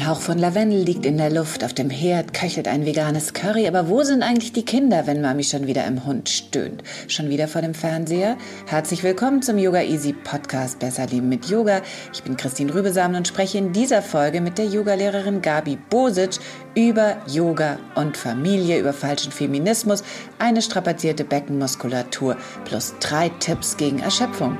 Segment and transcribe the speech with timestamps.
[0.00, 3.68] Ein Hauch von Lavendel liegt in der Luft, auf dem Herd köchelt ein veganes Curry,
[3.68, 6.82] aber wo sind eigentlich die Kinder, wenn Mami schon wieder im Hund stöhnt?
[7.06, 8.38] Schon wieder vor dem Fernseher?
[8.64, 11.82] Herzlich willkommen zum Yoga Easy Podcast Besser Leben mit Yoga.
[12.14, 16.38] Ich bin Christine Rübesamen und spreche in dieser Folge mit der Yogalehrerin Gabi Bosic
[16.74, 20.02] über Yoga und Familie, über falschen Feminismus,
[20.38, 24.56] eine strapazierte Beckenmuskulatur plus drei Tipps gegen Erschöpfung.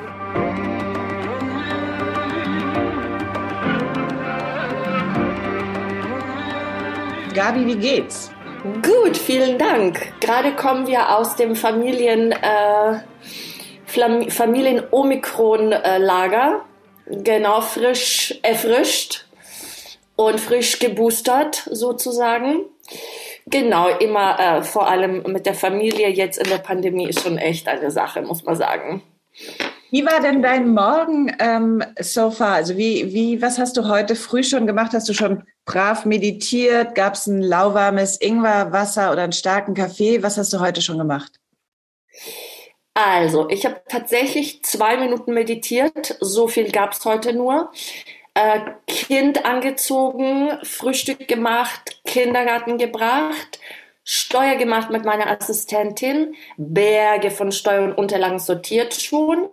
[7.41, 8.30] Gabi, wie geht's?
[8.83, 10.12] Gut, vielen Dank.
[10.20, 13.00] Gerade kommen wir aus dem Familien, äh,
[13.86, 16.66] Familien Omikron äh, Lager.
[17.06, 19.24] Genau, frisch erfrischt
[20.16, 22.66] und frisch geboostert sozusagen.
[23.46, 27.68] Genau, immer äh, vor allem mit der Familie jetzt in der Pandemie ist schon echt
[27.68, 29.02] eine Sache, muss man sagen.
[29.91, 32.55] Wie war denn dein Morgen ähm, so far?
[32.55, 34.92] Also wie, wie, was hast du heute früh schon gemacht?
[34.92, 36.94] Hast du schon brav meditiert?
[36.94, 40.22] Gab es ein lauwarmes Ingwerwasser oder einen starken Kaffee?
[40.22, 41.33] Was hast du heute schon gemacht?
[42.94, 46.16] Also, ich habe tatsächlich zwei Minuten meditiert.
[46.20, 47.72] So viel gab es heute nur.
[48.34, 53.58] Äh, kind angezogen, Frühstück gemacht, Kindergarten gebracht,
[54.05, 59.48] Steuer gemacht mit meiner Assistentin, Berge von Steuer und Unterlagen sortiert schon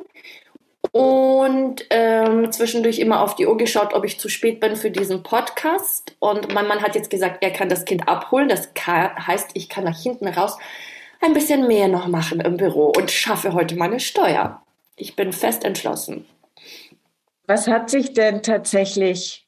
[0.91, 5.23] und ähm, zwischendurch immer auf die Uhr geschaut, ob ich zu spät bin für diesen
[5.23, 6.15] Podcast.
[6.19, 8.49] Und mein Mann hat jetzt gesagt, er kann das Kind abholen.
[8.49, 10.57] Das heißt, ich kann nach hinten raus
[11.21, 14.61] ein bisschen mehr noch machen im Büro und schaffe heute meine Steuer.
[14.95, 16.25] Ich bin fest entschlossen.
[17.45, 19.47] Was hat sich denn tatsächlich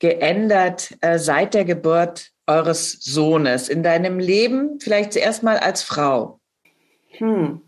[0.00, 4.80] geändert äh, seit der Geburt eures Sohnes in deinem Leben?
[4.80, 6.40] Vielleicht zuerst mal als Frau.
[7.18, 7.60] Hm.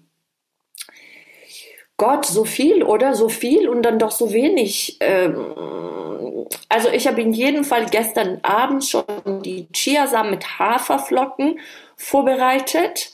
[1.96, 4.96] Gott, so viel oder so viel und dann doch so wenig.
[5.00, 5.54] Ähm,
[6.68, 9.04] also ich habe in jedem Fall gestern Abend schon
[9.42, 11.60] die Chiasamen mit Haferflocken
[11.96, 13.12] vorbereitet,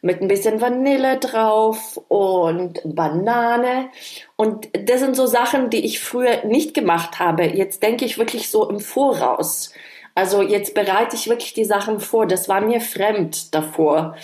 [0.00, 3.90] mit ein bisschen Vanille drauf und Banane.
[4.36, 7.44] Und das sind so Sachen, die ich früher nicht gemacht habe.
[7.44, 9.72] Jetzt denke ich wirklich so im Voraus.
[10.14, 12.26] Also jetzt bereite ich wirklich die Sachen vor.
[12.26, 14.16] Das war mir fremd davor,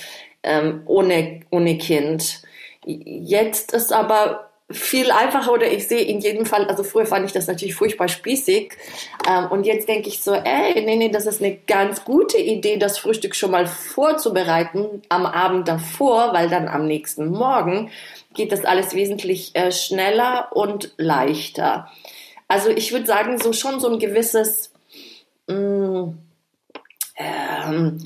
[0.43, 2.42] ähm, ohne, ohne Kind.
[2.85, 7.33] Jetzt ist aber viel einfacher oder ich sehe in jedem Fall, also früher fand ich
[7.33, 8.73] das natürlich furchtbar spießig
[9.29, 12.79] ähm, und jetzt denke ich so, ey, nee, nee, das ist eine ganz gute Idee,
[12.79, 17.91] das Frühstück schon mal vorzubereiten am Abend davor, weil dann am nächsten Morgen
[18.35, 21.91] geht das alles wesentlich äh, schneller und leichter.
[22.49, 24.73] Also ich würde sagen, so schon so ein gewisses
[25.49, 26.19] mh, mm,
[27.17, 27.99] ähm,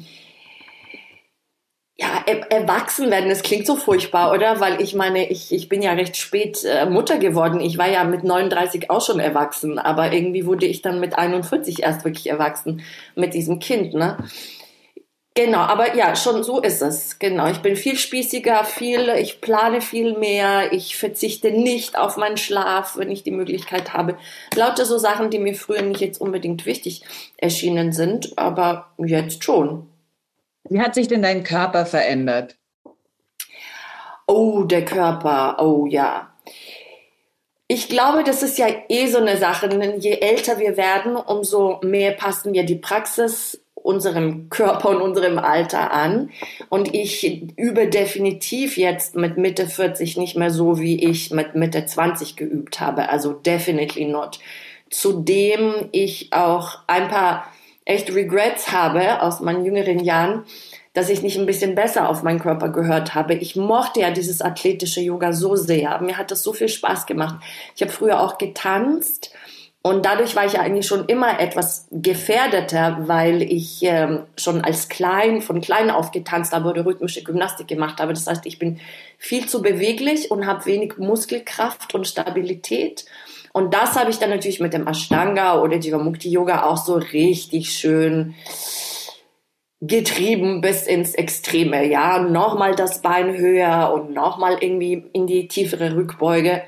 [2.26, 4.60] erwachsen werden, das klingt so furchtbar, oder?
[4.60, 7.60] Weil ich meine, ich, ich bin ja recht spät äh, Mutter geworden.
[7.60, 11.82] Ich war ja mit 39 auch schon erwachsen, aber irgendwie wurde ich dann mit 41
[11.82, 12.82] erst wirklich erwachsen
[13.14, 14.16] mit diesem Kind, ne?
[15.36, 17.18] Genau, aber ja, schon so ist es.
[17.18, 22.38] Genau, ich bin viel spießiger, viel, ich plane viel mehr, ich verzichte nicht auf meinen
[22.38, 24.16] Schlaf, wenn ich die Möglichkeit habe.
[24.54, 27.02] Lauter so Sachen, die mir früher nicht jetzt unbedingt wichtig
[27.36, 29.86] erschienen sind, aber jetzt schon.
[30.68, 32.56] Wie hat sich denn dein Körper verändert?
[34.26, 36.32] Oh, der Körper, oh ja.
[37.68, 39.68] Ich glaube, das ist ja eh so eine Sache.
[39.98, 45.92] Je älter wir werden, umso mehr passen wir die Praxis unserem Körper und unserem Alter
[45.92, 46.30] an.
[46.68, 51.86] Und ich übe definitiv jetzt mit Mitte 40 nicht mehr so, wie ich mit Mitte
[51.86, 53.08] 20 geübt habe.
[53.08, 54.40] Also definitely not.
[54.90, 57.52] Zudem ich auch ein paar
[57.86, 60.44] echt Regrets habe aus meinen jüngeren Jahren,
[60.92, 63.34] dass ich nicht ein bisschen besser auf meinen Körper gehört habe.
[63.34, 65.98] Ich mochte ja dieses athletische Yoga so sehr.
[66.00, 67.36] Mir hat das so viel Spaß gemacht.
[67.74, 69.30] Ich habe früher auch getanzt
[69.86, 74.88] und dadurch war ich ja eigentlich schon immer etwas gefährdeter, weil ich ähm, schon als
[74.88, 78.12] klein, von klein auf getanzt habe oder rhythmische Gymnastik gemacht habe.
[78.12, 78.80] Das heißt, ich bin
[79.16, 83.04] viel zu beweglich und habe wenig Muskelkraft und Stabilität.
[83.56, 87.70] Und das habe ich dann natürlich mit dem Ashtanga oder Jivamukti Yoga auch so richtig
[87.70, 88.34] schön
[89.80, 91.86] getrieben bis ins Extreme.
[91.86, 96.64] Ja, nochmal das Bein höher und nochmal irgendwie in die tiefere Rückbeuge.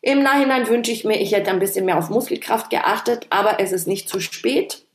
[0.00, 3.72] Im Nachhinein wünsche ich mir, ich hätte ein bisschen mehr auf Muskelkraft geachtet, aber es
[3.72, 4.86] ist nicht zu spät.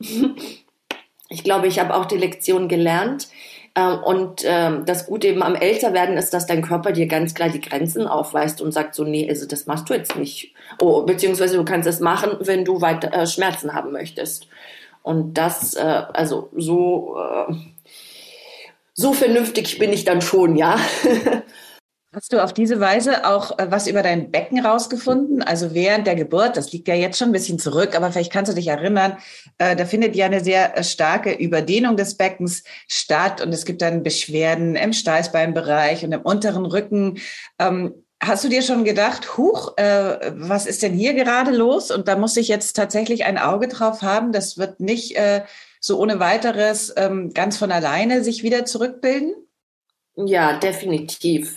[1.28, 3.28] Ich glaube, ich habe auch die Lektion gelernt.
[3.74, 7.48] Ähm, und ähm, das Gute eben am Älterwerden ist, dass dein Körper dir ganz klar
[7.48, 10.54] die Grenzen aufweist und sagt so, nee, also das machst du jetzt nicht.
[10.78, 14.46] Oh, beziehungsweise du kannst es machen, wenn du weiter äh, Schmerzen haben möchtest.
[15.02, 15.80] Und das, äh,
[16.12, 17.54] also so, äh,
[18.94, 20.78] so vernünftig bin ich dann schon, ja.
[22.14, 25.42] Hast du auf diese Weise auch was über dein Becken rausgefunden?
[25.42, 28.52] Also während der Geburt, das liegt ja jetzt schon ein bisschen zurück, aber vielleicht kannst
[28.52, 29.16] du dich erinnern,
[29.58, 34.02] da findet ja eine sehr äh, starke Überdehnung des Beckens statt und es gibt dann
[34.02, 37.18] Beschwerden im Steißbeinbereich und im unteren Rücken.
[37.58, 41.90] Ähm, hast du dir schon gedacht, huch, äh, was ist denn hier gerade los?
[41.90, 44.32] Und da muss ich jetzt tatsächlich ein Auge drauf haben.
[44.32, 45.42] Das wird nicht äh,
[45.80, 49.34] so ohne weiteres ähm, ganz von alleine sich wieder zurückbilden?
[50.14, 51.56] Ja, definitiv.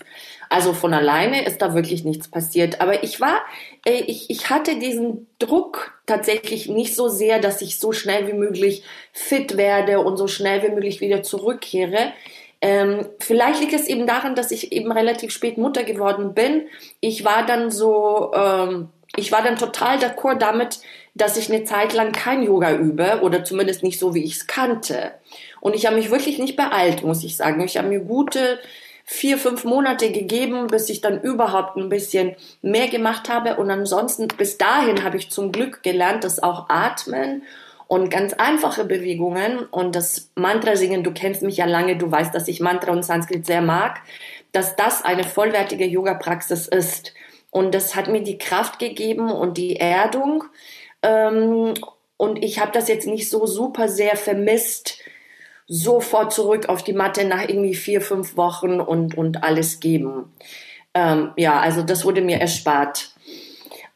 [0.50, 2.82] Also von alleine ist da wirklich nichts passiert.
[2.82, 3.42] Aber ich war,
[3.86, 8.34] äh, ich, ich hatte diesen Druck tatsächlich nicht so sehr, dass ich so schnell wie
[8.34, 12.14] möglich fit werde und so schnell wie möglich wieder zurückkehre.
[12.62, 16.68] Ähm, vielleicht liegt es eben daran, dass ich eben relativ spät Mutter geworden bin.
[17.00, 20.80] Ich war dann so, ähm, ich war dann total d'accord damit,
[21.14, 24.48] dass ich eine Zeit lang kein Yoga übe oder zumindest nicht so, wie ich es
[24.48, 25.12] kannte.
[25.62, 27.62] Und ich habe mich wirklich nicht beeilt, muss ich sagen.
[27.62, 28.60] Ich habe mir gute
[29.06, 33.56] vier, fünf Monate gegeben, bis ich dann überhaupt ein bisschen mehr gemacht habe.
[33.58, 37.44] Und ansonsten, bis dahin habe ich zum Glück gelernt, dass auch Atmen
[37.88, 42.34] und ganz einfache Bewegungen und das Mantra singen, du kennst mich ja lange, du weißt,
[42.34, 44.02] dass ich Mantra und Sanskrit sehr mag,
[44.52, 47.14] dass das eine vollwertige Yoga-Praxis ist.
[47.52, 50.46] Und das hat mir die Kraft gegeben und die Erdung.
[51.04, 51.76] Ähm,
[52.18, 54.98] und ich habe das jetzt nicht so super sehr vermisst,
[55.68, 60.34] sofort zurück auf die Matte nach irgendwie vier, fünf Wochen und, und alles geben.
[60.94, 63.12] Ähm, ja, also das wurde mir erspart.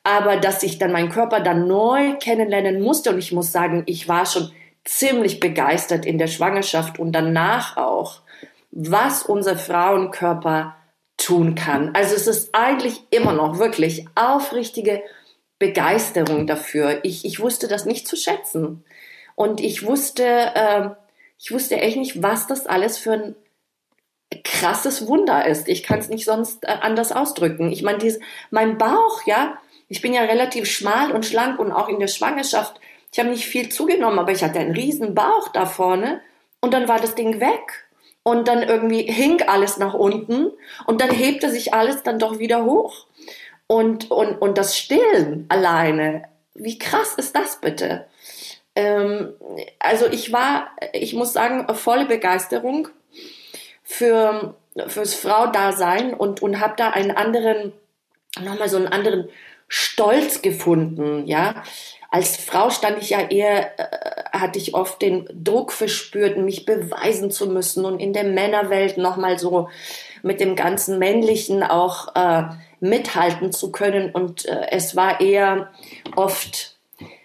[0.03, 4.07] Aber dass ich dann meinen Körper dann neu kennenlernen musste und ich muss sagen, ich
[4.07, 4.51] war schon
[4.83, 8.21] ziemlich begeistert in der Schwangerschaft und danach auch,
[8.71, 10.75] was unser Frauenkörper
[11.17, 11.93] tun kann.
[11.93, 15.03] Also es ist eigentlich immer noch wirklich aufrichtige
[15.59, 16.99] Begeisterung dafür.
[17.03, 18.83] Ich, ich wusste das nicht zu schätzen.
[19.35, 20.89] Und ich wusste, äh,
[21.39, 23.35] ich wusste echt nicht, was das alles für ein
[24.43, 25.67] krasses Wunder ist.
[25.67, 27.71] Ich kann es nicht sonst äh, anders ausdrücken.
[27.71, 28.03] Ich meine,
[28.51, 29.57] mein Bauch, ja,
[29.87, 32.79] ich bin ja relativ schmal und schlank und auch in der Schwangerschaft,
[33.11, 36.21] ich habe nicht viel zugenommen, aber ich hatte einen riesen Bauch da vorne
[36.61, 37.85] und dann war das Ding weg.
[38.21, 40.51] Und dann irgendwie hing alles nach unten
[40.85, 43.07] und dann hebte sich alles dann doch wieder hoch.
[43.65, 48.05] Und, und, und das Stillen alleine, wie krass ist das bitte?
[48.79, 49.33] Ähm,
[49.77, 52.87] also ich war, ich muss sagen, volle Begeisterung
[53.83, 54.55] für
[54.87, 57.73] fürs Frau-Dasein und und habe da einen anderen,
[58.39, 59.27] nochmal so einen anderen
[59.67, 61.63] Stolz gefunden, ja.
[62.11, 67.29] Als Frau stand ich ja eher, äh, hatte ich oft den Druck verspürt, mich beweisen
[67.29, 69.69] zu müssen und in der Männerwelt nochmal so
[70.23, 72.43] mit dem ganzen Männlichen auch äh,
[72.79, 74.11] mithalten zu können.
[74.11, 75.71] Und äh, es war eher
[76.15, 76.78] oft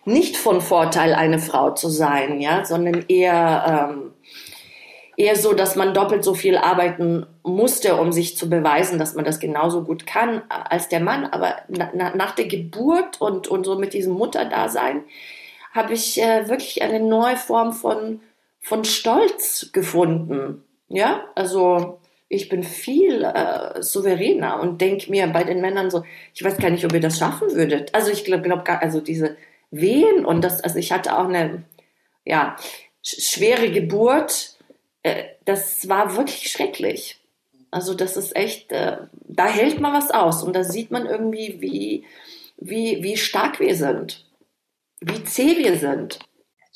[0.06, 4.12] nicht von Vorteil, eine Frau zu sein, ja, sondern eher, ähm,
[5.16, 9.24] eher so, dass man doppelt so viel arbeiten musste, um sich zu beweisen, dass man
[9.24, 11.24] das genauso gut kann als der Mann.
[11.26, 15.04] Aber na, na, nach der Geburt und, und so mit diesem Mutterdasein
[15.72, 18.20] habe ich äh, wirklich eine neue Form von,
[18.60, 20.62] von Stolz gefunden.
[20.88, 26.02] Ja, also ich bin viel äh, souveräner und denke mir bei den Männern so,
[26.34, 27.94] ich weiß gar nicht, ob ihr das schaffen würdet.
[27.94, 29.36] Also ich glaube glaub, also diese
[29.80, 31.64] Wehen und das, also ich hatte auch eine,
[32.24, 32.56] ja,
[33.02, 34.56] schwere Geburt.
[35.02, 37.20] Äh, das war wirklich schrecklich.
[37.70, 41.60] Also das ist echt, äh, da hält man was aus und da sieht man irgendwie,
[41.60, 42.04] wie,
[42.56, 44.24] wie, wie stark wir sind,
[45.00, 46.20] wie zäh wir sind.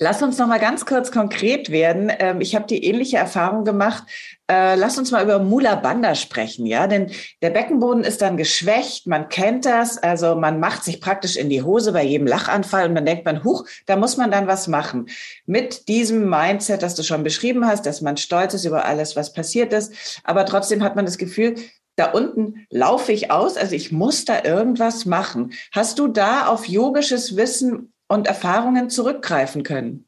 [0.01, 2.13] Lass uns noch mal ganz kurz konkret werden.
[2.21, 4.05] Ähm, ich habe die ähnliche Erfahrung gemacht.
[4.49, 7.11] Äh, lass uns mal über Mula Bandha sprechen, ja, denn
[7.43, 9.09] der Beckenboden ist dann geschwächt.
[9.09, 12.95] Man kennt das, also man macht sich praktisch in die Hose bei jedem Lachanfall und
[12.95, 15.09] dann denkt man, huch, da muss man dann was machen.
[15.47, 19.33] Mit diesem Mindset, das du schon beschrieben hast, dass man stolz ist über alles, was
[19.33, 21.57] passiert ist, aber trotzdem hat man das Gefühl,
[21.97, 25.53] da unten laufe ich aus, also ich muss da irgendwas machen.
[25.73, 30.07] Hast du da auf yogisches Wissen und Erfahrungen zurückgreifen können?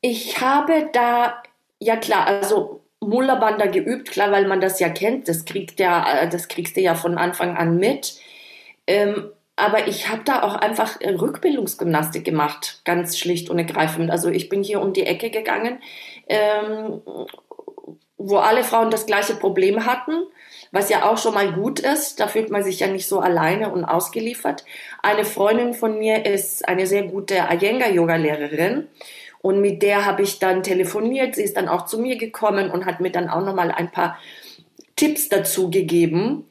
[0.00, 1.42] Ich habe da,
[1.78, 6.28] ja klar, also Mullerbanda geübt, klar, weil man das ja kennt, das kriegt ja, äh,
[6.28, 8.20] das kriegst du ja von Anfang an mit.
[8.86, 14.10] Ähm, aber ich habe da auch einfach Rückbildungsgymnastik gemacht, ganz schlicht und ergreifend.
[14.10, 15.78] Also ich bin hier um die Ecke gegangen,
[16.26, 17.02] ähm,
[18.28, 20.12] wo alle Frauen das gleiche Problem hatten,
[20.70, 22.20] was ja auch schon mal gut ist.
[22.20, 24.64] Da fühlt man sich ja nicht so alleine und ausgeliefert.
[25.02, 28.88] Eine Freundin von mir ist eine sehr gute Iyengar-Yoga-Lehrerin.
[29.42, 31.34] Und mit der habe ich dann telefoniert.
[31.34, 33.90] Sie ist dann auch zu mir gekommen und hat mir dann auch noch mal ein
[33.90, 34.18] paar
[34.96, 36.46] Tipps dazu gegeben.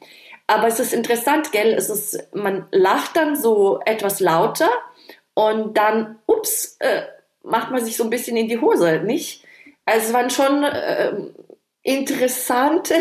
[0.46, 1.72] Aber es ist interessant, gell?
[1.72, 4.70] Es ist, man lacht dann so etwas lauter
[5.34, 7.02] und dann, ups, äh,
[7.42, 9.44] macht man sich so ein bisschen in die Hose, nicht?
[9.84, 11.12] Also es waren schon äh,
[11.82, 12.94] interessante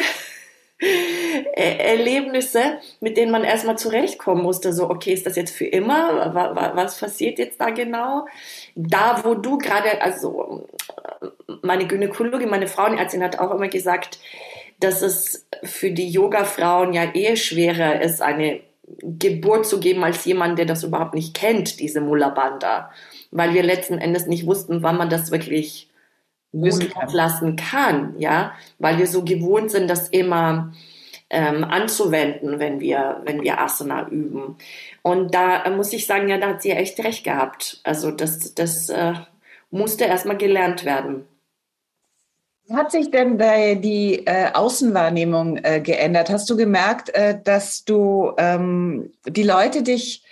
[1.55, 4.73] Erlebnisse, mit denen man erstmal zurechtkommen musste.
[4.73, 6.33] So, okay, ist das jetzt für immer?
[6.75, 8.25] Was passiert jetzt da genau?
[8.75, 10.67] Da, wo du gerade, also
[11.61, 14.19] meine Gynäkologin, meine Frauenärztin hat auch immer gesagt,
[14.79, 18.61] dass es für die Yoga-Frauen ja eher schwerer ist, eine
[19.01, 22.91] Geburt zu geben als jemand, der das überhaupt nicht kennt, diese Mulla Bandha.
[23.29, 25.90] Weil wir letzten Endes nicht wussten, wann man das wirklich
[26.53, 30.73] lassen kann, ja, weil wir so gewohnt sind, das immer
[31.29, 34.57] ähm, anzuwenden, wenn wir, wenn wir Asana üben.
[35.01, 37.79] Und da muss ich sagen, ja, da hat sie echt recht gehabt.
[37.83, 39.13] Also das, das äh,
[39.71, 41.25] musste erstmal gelernt werden.
[42.69, 43.37] Hat sich denn
[43.81, 46.29] die äh, Außenwahrnehmung äh, geändert?
[46.29, 50.23] Hast du gemerkt, äh, dass du ähm, die Leute dich,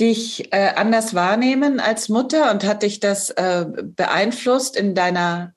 [0.00, 5.54] dich äh, anders wahrnehmen als Mutter und hat dich das äh, beeinflusst in deiner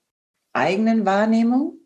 [0.53, 1.77] eigenen Wahrnehmung?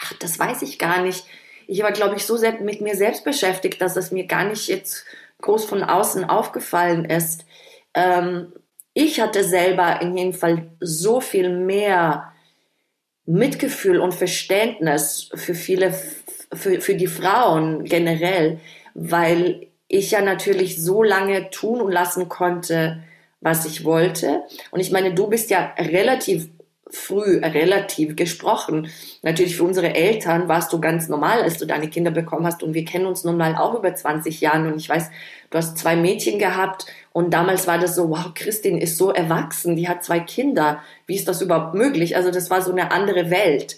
[0.00, 1.24] Ach, das weiß ich gar nicht.
[1.66, 4.68] Ich war, glaube ich, so sehr mit mir selbst beschäftigt, dass es mir gar nicht
[4.68, 5.04] jetzt
[5.40, 7.44] groß von außen aufgefallen ist.
[7.94, 8.52] Ähm,
[8.92, 12.32] ich hatte selber in jedem Fall so viel mehr
[13.26, 15.94] Mitgefühl und Verständnis für viele,
[16.52, 18.60] für, für die Frauen generell,
[18.94, 23.02] weil ich ja natürlich so lange tun und lassen konnte,
[23.40, 24.42] was ich wollte.
[24.70, 26.48] Und ich meine, du bist ja relativ
[26.90, 28.90] früh relativ gesprochen.
[29.22, 32.62] Natürlich für unsere Eltern warst du ganz normal, als du deine Kinder bekommen hast.
[32.62, 34.68] Und wir kennen uns nun mal auch über 20 Jahre.
[34.68, 35.10] Und ich weiß,
[35.50, 36.86] du hast zwei Mädchen gehabt.
[37.12, 40.82] Und damals war das so, wow, Christine ist so erwachsen, die hat zwei Kinder.
[41.06, 42.16] Wie ist das überhaupt möglich?
[42.16, 43.76] Also das war so eine andere Welt.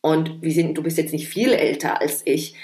[0.00, 2.54] Und wir sind, du bist jetzt nicht viel älter als ich.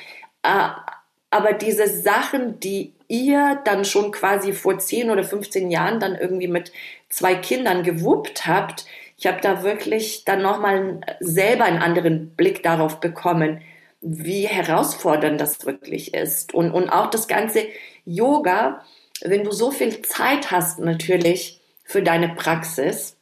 [0.42, 0.84] Ah,
[1.30, 6.48] aber diese Sachen, die ihr dann schon quasi vor 10 oder 15 Jahren dann irgendwie
[6.48, 6.72] mit
[7.08, 13.00] zwei Kindern gewuppt habt, ich habe da wirklich dann nochmal selber einen anderen Blick darauf
[13.00, 13.62] bekommen,
[14.00, 16.52] wie herausfordernd das wirklich ist.
[16.54, 17.66] Und, und auch das ganze
[18.04, 18.84] Yoga,
[19.22, 23.16] wenn du so viel Zeit hast natürlich für deine Praxis.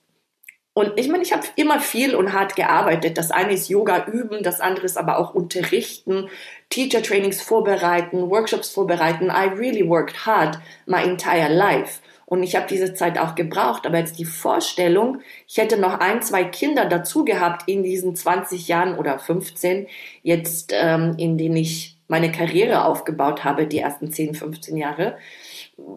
[0.72, 3.16] Und ich meine, ich habe immer viel und hart gearbeitet.
[3.16, 6.28] Das eine ist Yoga üben, das andere ist aber auch unterrichten,
[6.70, 9.26] Teacher Trainings vorbereiten, Workshops vorbereiten.
[9.26, 12.00] I really worked hard my entire life.
[12.26, 13.86] Und ich habe diese Zeit auch gebraucht.
[13.86, 18.68] Aber jetzt die Vorstellung, ich hätte noch ein, zwei Kinder dazu gehabt in diesen 20
[18.68, 19.86] Jahren oder 15,
[20.22, 25.16] jetzt ähm, in denen ich meine Karriere aufgebaut habe, die ersten 10, 15 Jahre.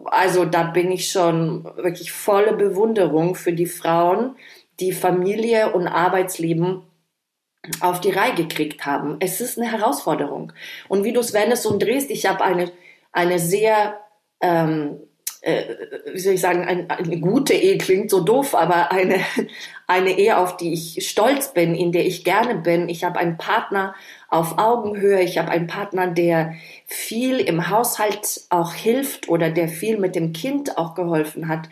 [0.06, 4.36] Also da bin ich schon wirklich volle Bewunderung für die Frauen,
[4.80, 6.82] die Familie und Arbeitsleben
[7.80, 9.16] auf die Reihe gekriegt haben.
[9.20, 10.52] Es ist eine Herausforderung.
[10.88, 12.70] Und wie du es wendest und drehst, ich habe eine,
[13.12, 14.00] eine sehr
[14.40, 15.00] ähm,
[15.40, 15.64] äh,
[16.12, 19.20] wie soll ich sagen, ein, eine gute Ehe klingt so doof, aber eine,
[19.86, 22.88] eine Ehe, auf die ich stolz bin, in der ich gerne bin.
[22.88, 23.94] Ich habe einen Partner
[24.28, 26.54] auf Augenhöhe, ich habe einen Partner, der
[26.86, 31.68] viel im Haushalt auch hilft oder der viel mit dem Kind auch geholfen hat.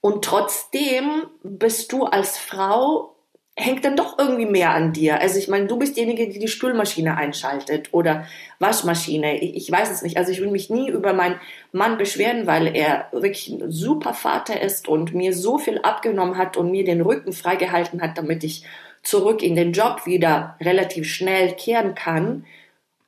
[0.00, 3.13] Und trotzdem bist du als Frau
[3.56, 5.20] hängt dann doch irgendwie mehr an dir.
[5.20, 8.26] Also ich meine, du bist diejenige, die die Spülmaschine einschaltet oder
[8.58, 9.40] Waschmaschine.
[9.40, 10.16] Ich, ich, weiß es nicht.
[10.16, 14.60] Also ich will mich nie über meinen Mann beschweren, weil er wirklich ein super Vater
[14.60, 18.64] ist und mir so viel abgenommen hat und mir den Rücken freigehalten hat, damit ich
[19.04, 22.46] zurück in den Job wieder relativ schnell kehren kann.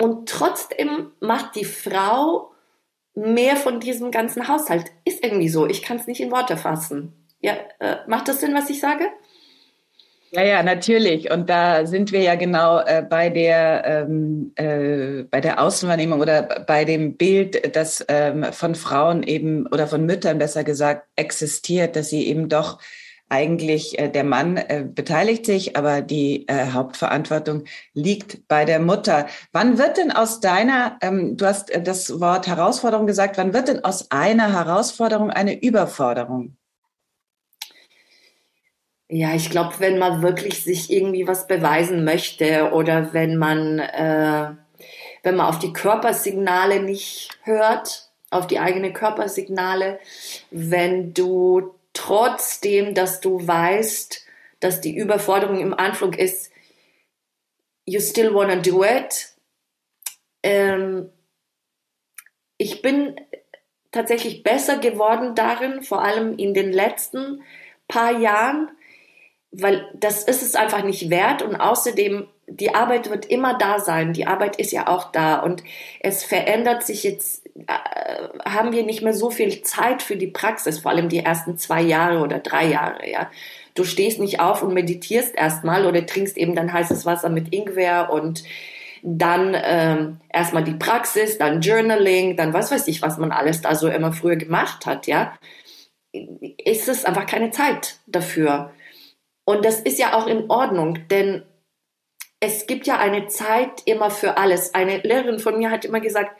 [0.00, 2.52] Und trotzdem macht die Frau
[3.14, 4.92] mehr von diesem ganzen Haushalt.
[5.04, 5.66] Ist irgendwie so.
[5.66, 7.14] Ich kann es nicht in Worte fassen.
[7.40, 9.08] Ja, äh, macht das Sinn, was ich sage?
[10.36, 11.30] Ja, ja, natürlich.
[11.30, 16.42] Und da sind wir ja genau äh, bei der ähm, äh, bei der Außenwahrnehmung oder
[16.66, 22.10] bei dem Bild, das ähm, von Frauen eben oder von Müttern besser gesagt existiert, dass
[22.10, 22.78] sie eben doch
[23.30, 27.64] eigentlich äh, der Mann äh, beteiligt sich, aber die äh, Hauptverantwortung
[27.94, 29.28] liegt bei der Mutter.
[29.52, 33.68] Wann wird denn aus deiner, ähm, du hast äh, das Wort Herausforderung gesagt, wann wird
[33.68, 36.56] denn aus einer Herausforderung eine Überforderung?
[39.08, 44.50] Ja, ich glaube, wenn man wirklich sich irgendwie was beweisen möchte oder wenn man, äh,
[45.22, 50.00] wenn man auf die Körpersignale nicht hört auf die eigenen Körpersignale,
[50.50, 54.26] wenn du trotzdem, dass du weißt,
[54.60, 56.50] dass die Überforderung im Anflug ist,
[57.84, 59.34] you still wanna do it.
[60.42, 61.10] Ähm,
[62.58, 63.14] ich bin
[63.92, 67.42] tatsächlich besser geworden darin, vor allem in den letzten
[67.88, 68.70] paar Jahren,
[69.60, 74.12] weil das ist es einfach nicht wert und außerdem die Arbeit wird immer da sein.
[74.12, 75.64] Die Arbeit ist ja auch da und
[76.00, 80.78] es verändert sich jetzt, äh, haben wir nicht mehr so viel Zeit für die Praxis,
[80.78, 83.30] vor allem die ersten zwei Jahre oder drei Jahre, ja.
[83.74, 88.10] Du stehst nicht auf und meditierst erstmal oder trinkst eben dann heißes Wasser mit Ingwer
[88.10, 88.42] und
[89.02, 93.74] dann ähm, erstmal die Praxis, dann Journaling, dann was weiß ich, was man alles da
[93.74, 95.34] so immer früher gemacht hat, ja.
[96.12, 98.72] Ist es einfach keine Zeit dafür.
[99.46, 101.44] Und das ist ja auch in Ordnung, denn
[102.40, 104.74] es gibt ja eine Zeit immer für alles.
[104.74, 106.36] Eine Lehrerin von mir hat immer gesagt,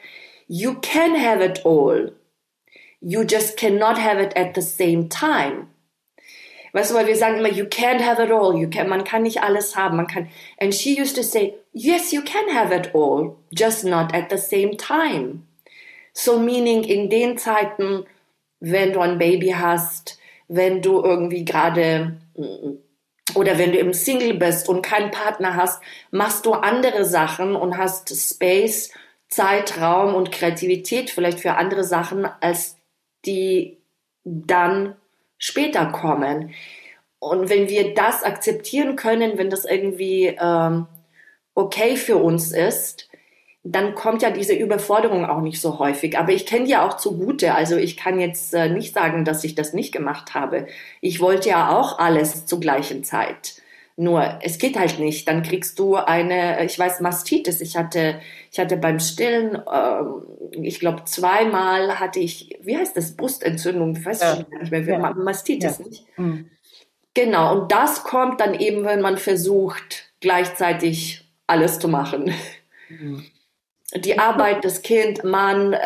[0.47, 2.11] you can have it all.
[2.99, 5.67] You just cannot have it at the same time.
[6.73, 8.55] Weißt du, weil wir sagen immer, you can't have it all.
[8.55, 9.95] You can, man kann nicht alles haben.
[9.95, 10.27] Man kann,
[10.59, 14.37] and she used to say, yes, you can have it all, just not at the
[14.37, 15.47] same time.
[16.13, 18.05] So meaning in den Zeiten,
[18.59, 22.17] wenn du ein Baby hast, wenn du irgendwie gerade
[23.37, 27.77] oder wenn du im Single bist und keinen Partner hast, machst du andere Sachen und
[27.77, 28.91] hast Space,
[29.29, 32.77] Zeitraum und Kreativität vielleicht für andere Sachen, als
[33.25, 33.77] die
[34.23, 34.95] dann
[35.37, 36.53] später kommen.
[37.19, 40.87] Und wenn wir das akzeptieren können, wenn das irgendwie ähm,
[41.53, 43.09] okay für uns ist,
[43.71, 46.17] dann kommt ja diese Überforderung auch nicht so häufig.
[46.17, 47.53] Aber ich kenne ja auch zugute.
[47.53, 50.67] Also ich kann jetzt äh, nicht sagen, dass ich das nicht gemacht habe.
[51.01, 53.61] Ich wollte ja auch alles zur gleichen Zeit.
[53.95, 55.27] Nur es geht halt nicht.
[55.27, 57.61] Dann kriegst du eine, ich weiß, Mastitis.
[57.61, 58.19] Ich hatte,
[58.51, 63.95] ich hatte beim Stillen, äh, ich glaube zweimal hatte ich, wie heißt das, Brustentzündung.
[63.97, 64.45] Ich weiß ja.
[64.59, 65.13] nicht mehr, ja.
[65.13, 65.85] Mastitis ja.
[65.85, 66.05] nicht.
[66.17, 66.49] Mhm.
[67.13, 67.59] Genau.
[67.59, 72.31] Und das kommt dann eben, wenn man versucht, gleichzeitig alles zu machen.
[72.89, 73.25] Mhm
[73.95, 75.77] die Arbeit, das Kind, Mann, uh,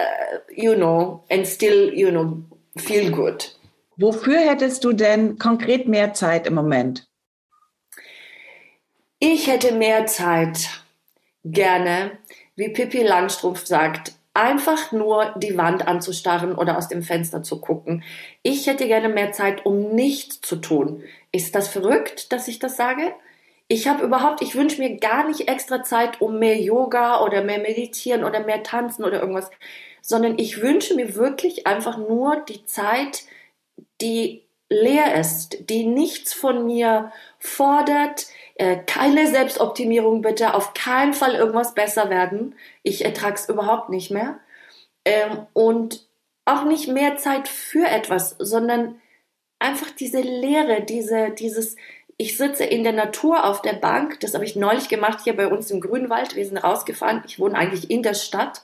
[0.50, 2.42] you know, and still, you know,
[2.78, 3.56] feel good.
[3.98, 7.08] Wofür hättest du denn konkret mehr Zeit im Moment?
[9.20, 10.70] Ich hätte mehr Zeit,
[11.44, 12.18] gerne,
[12.56, 18.04] wie Pippi Langstrumpf sagt, einfach nur die Wand anzustarren oder aus dem Fenster zu gucken.
[18.44, 21.04] Ich hätte gerne mehr Zeit, um nichts zu tun.
[21.32, 23.14] Ist das verrückt, dass ich das sage?
[23.72, 27.60] Ich habe überhaupt, ich wünsche mir gar nicht extra Zeit, um mehr Yoga oder mehr
[27.60, 29.50] meditieren oder mehr tanzen oder irgendwas,
[30.02, 33.24] sondern ich wünsche mir wirklich einfach nur die Zeit,
[34.02, 41.36] die leer ist, die nichts von mir fordert, äh, keine Selbstoptimierung bitte, auf keinen Fall
[41.36, 42.56] irgendwas besser werden.
[42.84, 44.40] Ich ertrage es überhaupt nicht mehr.
[45.06, 46.06] Ähm, und
[46.44, 49.00] auch nicht mehr Zeit für etwas, sondern
[49.60, 51.78] einfach diese Leere, diese, dieses,
[52.22, 54.20] ich sitze in der Natur auf der Bank.
[54.20, 56.36] Das habe ich neulich gemacht hier bei uns im Grünwald.
[56.36, 57.24] Wir sind rausgefahren.
[57.26, 58.62] Ich wohne eigentlich in der Stadt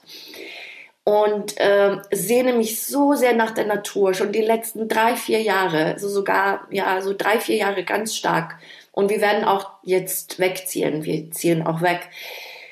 [1.02, 4.14] und äh, sehne mich so sehr nach der Natur.
[4.14, 8.58] Schon die letzten drei, vier Jahre, also sogar ja so drei, vier Jahre ganz stark.
[8.92, 11.04] Und wir werden auch jetzt wegziehen.
[11.04, 12.08] Wir ziehen auch weg.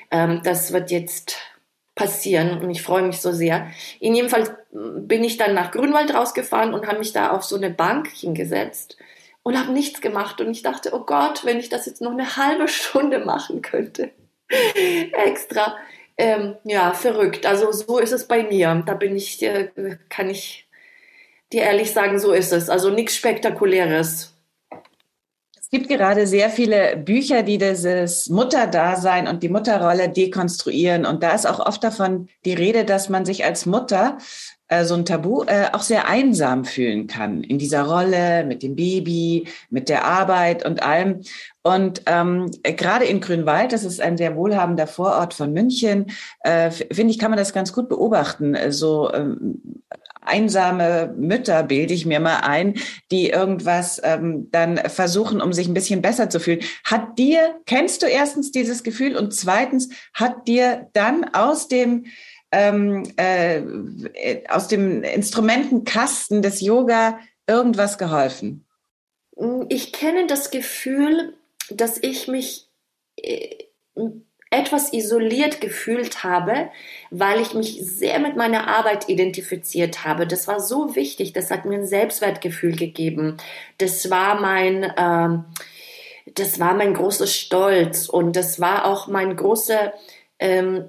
[0.09, 1.35] Ähm, das wird jetzt
[1.95, 3.67] passieren und ich freue mich so sehr.
[3.99, 7.57] In jedem Fall bin ich dann nach Grünwald rausgefahren und habe mich da auf so
[7.57, 8.97] eine Bank hingesetzt
[9.47, 10.41] und habe nichts gemacht.
[10.41, 14.11] Und ich dachte, oh Gott, wenn ich das jetzt noch eine halbe Stunde machen könnte.
[15.25, 15.77] Extra.
[16.17, 17.45] Ähm, ja, verrückt.
[17.45, 18.83] Also so ist es bei mir.
[18.85, 19.69] Da bin ich, äh,
[20.09, 20.67] kann ich
[21.53, 22.69] dir ehrlich sagen, so ist es.
[22.69, 24.33] Also nichts Spektakuläres.
[25.57, 31.05] Es gibt gerade sehr viele Bücher, die dieses Mutterdasein und die Mutterrolle dekonstruieren.
[31.05, 34.17] Und da ist auch oft davon die Rede, dass man sich als Mutter
[34.67, 38.75] äh, so ein Tabu, äh, auch sehr einsam fühlen kann in dieser Rolle mit dem
[38.75, 41.21] Baby, mit der Arbeit und allem.
[41.63, 46.07] Und ähm, gerade in Grünwald, das ist ein sehr wohlhabender Vorort von München,
[46.41, 48.55] äh, finde ich, kann man das ganz gut beobachten.
[48.71, 49.61] So ähm,
[50.27, 52.75] einsame Mütter bilde ich mir mal ein,
[53.11, 56.59] die irgendwas ähm, dann versuchen, um sich ein bisschen besser zu fühlen.
[56.83, 62.05] Hat dir, kennst du erstens dieses Gefühl und zweitens, hat dir dann aus dem
[62.51, 63.61] ähm, äh,
[64.49, 68.65] aus dem Instrumentenkasten des Yoga irgendwas geholfen?
[69.69, 71.37] Ich kenne das Gefühl,
[71.69, 72.69] dass ich mich
[73.17, 73.65] äh,
[74.49, 76.69] etwas isoliert gefühlt habe,
[77.11, 80.25] weil ich mich sehr mit meiner Arbeit identifiziert habe.
[80.25, 83.37] Das war so wichtig, das hat mir ein Selbstwertgefühl gegeben.
[83.77, 85.45] Das war mein, ähm,
[86.33, 89.93] das war mein großer Stolz und das war auch mein großer
[90.39, 90.85] ähm,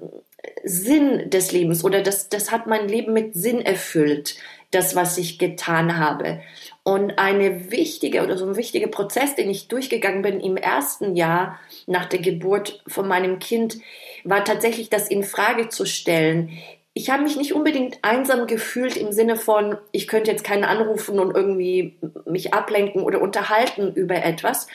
[0.63, 4.35] Sinn des Lebens oder das, das hat mein Leben mit Sinn erfüllt,
[4.71, 6.41] das, was ich getan habe.
[6.83, 11.59] Und eine wichtige oder so ein wichtiger Prozess, den ich durchgegangen bin im ersten Jahr
[11.87, 13.77] nach der Geburt von meinem Kind,
[14.23, 16.51] war tatsächlich das in Frage zu stellen.
[16.93, 21.19] Ich habe mich nicht unbedingt einsam gefühlt im Sinne von, ich könnte jetzt keinen anrufen
[21.19, 24.67] und irgendwie mich ablenken oder unterhalten über etwas,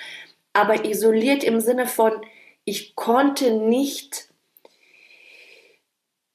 [0.52, 2.12] aber isoliert im Sinne von,
[2.64, 4.28] ich konnte nicht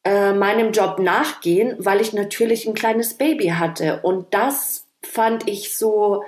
[0.03, 3.99] äh, meinem Job nachgehen, weil ich natürlich ein kleines Baby hatte.
[4.01, 6.23] Und das fand ich so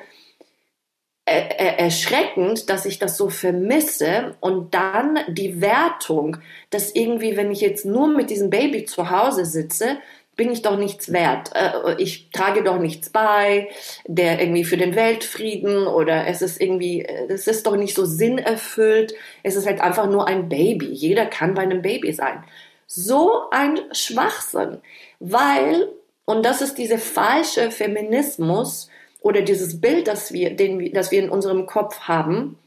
[1.26, 6.38] äh, erschreckend, dass ich das so vermisse und dann die Wertung,
[6.70, 9.98] dass irgendwie, wenn ich jetzt nur mit diesem Baby zu Hause sitze,
[10.36, 11.52] bin ich doch nichts wert.
[11.54, 13.70] Äh, ich trage doch nichts bei,
[14.08, 19.14] der irgendwie für den Weltfrieden oder es ist irgendwie, es ist doch nicht so sinnerfüllt.
[19.44, 20.88] Es ist halt einfach nur ein Baby.
[20.88, 22.44] Jeder kann bei einem Baby sein.
[22.93, 24.82] So ein Schwachsinn,
[25.21, 25.88] weil,
[26.25, 28.89] und das ist dieser falsche Feminismus
[29.21, 32.60] oder dieses Bild, das wir, den, das wir in unserem Kopf haben,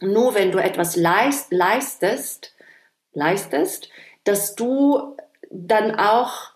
[0.00, 2.54] nur wenn du etwas leist, leistest,
[3.12, 3.88] leistest,
[4.22, 5.16] dass du
[5.50, 6.52] dann auch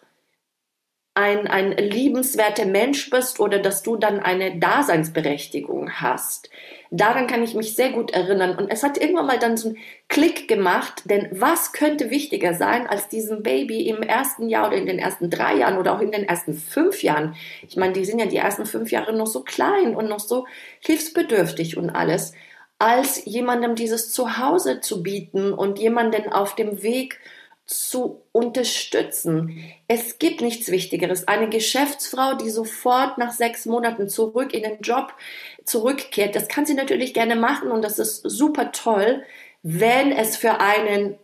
[1.15, 6.49] ein, ein liebenswerter Mensch bist oder dass du dann eine Daseinsberechtigung hast.
[6.93, 8.57] Daran kann ich mich sehr gut erinnern.
[8.57, 12.89] Und es hat irgendwann mal dann so einen Klick gemacht, denn was könnte wichtiger sein,
[12.89, 16.11] als diesem Baby im ersten Jahr oder in den ersten drei Jahren oder auch in
[16.11, 17.37] den ersten fünf Jahren?
[17.69, 20.47] Ich meine, die sind ja die ersten fünf Jahre noch so klein und noch so
[20.81, 22.33] hilfsbedürftig und alles,
[22.81, 27.21] als jemandem dieses Zuhause zu bieten und jemanden auf dem Weg
[27.71, 29.63] zu unterstützen.
[29.87, 31.29] Es gibt nichts Wichtigeres.
[31.29, 35.15] Eine Geschäftsfrau, die sofort nach sechs Monaten zurück in den Job
[35.65, 39.23] zurückkehrt, das kann sie natürlich gerne machen und das ist super toll,
[39.63, 41.19] wenn es für einen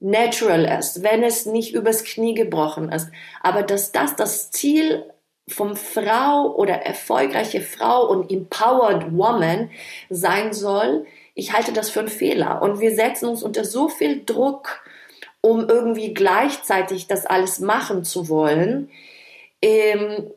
[0.00, 3.08] natural ist, wenn es nicht übers Knie gebrochen ist.
[3.42, 5.04] Aber dass das das Ziel
[5.48, 9.70] vom Frau oder erfolgreiche Frau und empowered woman
[10.08, 12.62] sein soll, ich halte das für einen Fehler.
[12.62, 14.82] Und wir setzen uns unter so viel Druck,
[15.40, 18.90] um irgendwie gleichzeitig das alles machen zu wollen.
[19.62, 20.30] Ähm,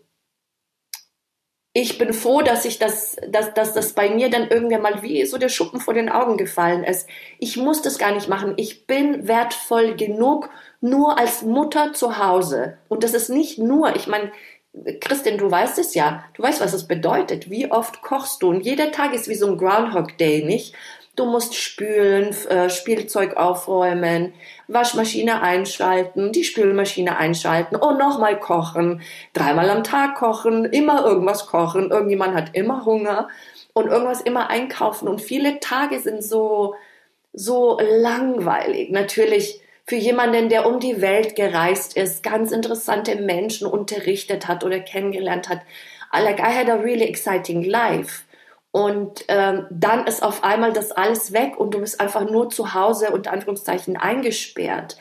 [1.75, 5.25] ich bin froh, dass ich das, dass, dass das bei mir dann irgendwann mal wie
[5.25, 7.09] so der Schuppen vor den Augen gefallen ist.
[7.39, 8.53] Ich muss das gar nicht machen.
[8.57, 12.77] Ich bin wertvoll genug, nur als Mutter zu Hause.
[12.89, 14.31] Und das ist nicht nur, ich meine,
[15.01, 16.23] Christian, du weißt es ja.
[16.35, 17.49] Du weißt, was es bedeutet.
[17.49, 18.49] Wie oft kochst du?
[18.49, 20.75] Und jeder Tag ist wie so ein Groundhog Day, nicht?
[21.15, 24.33] Du musst spülen, äh, Spielzeug aufräumen,
[24.67, 29.01] Waschmaschine einschalten, die Spülmaschine einschalten und nochmal kochen,
[29.33, 33.27] dreimal am Tag kochen, immer irgendwas kochen, irgendjemand hat immer Hunger
[33.73, 36.73] und irgendwas immer einkaufen und viele Tage sind so,
[37.31, 38.89] so langweilig.
[38.89, 44.79] Natürlich für jemanden, der um die Welt gereist ist, ganz interessante Menschen unterrichtet hat oder
[44.79, 45.59] kennengelernt hat.
[46.11, 48.23] Like I had a really exciting life.
[48.73, 52.73] Und ähm, dann ist auf einmal das alles weg und du bist einfach nur zu
[52.73, 54.97] Hause unter Anführungszeichen eingesperrt.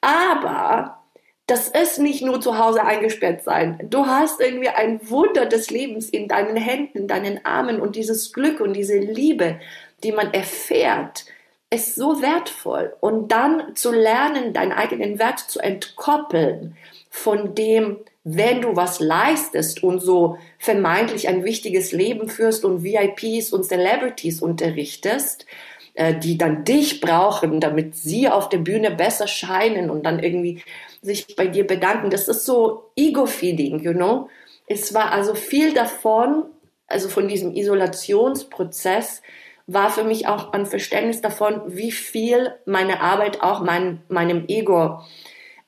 [0.00, 1.02] Aber
[1.48, 3.80] das ist nicht nur zu Hause eingesperrt sein.
[3.90, 8.32] Du hast irgendwie ein Wunder des Lebens in deinen Händen, in deinen Armen und dieses
[8.32, 9.58] Glück und diese Liebe,
[10.04, 11.24] die man erfährt,
[11.68, 12.94] ist so wertvoll.
[13.00, 16.76] Und dann zu lernen, deinen eigenen Wert zu entkoppeln
[17.10, 23.52] von dem, wenn du was leistest und so vermeintlich ein wichtiges Leben führst und VIPs
[23.52, 25.46] und Celebrities unterrichtest,
[25.94, 30.62] äh, die dann dich brauchen, damit sie auf der Bühne besser scheinen und dann irgendwie
[31.02, 32.10] sich bei dir bedanken.
[32.10, 34.28] Das ist so Ego-Feeding, you know?
[34.66, 36.44] Es war also viel davon,
[36.86, 39.22] also von diesem Isolationsprozess,
[39.66, 45.00] war für mich auch ein Verständnis davon, wie viel meine Arbeit auch mein, meinem Ego